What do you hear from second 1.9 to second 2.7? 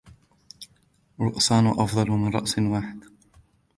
من رأس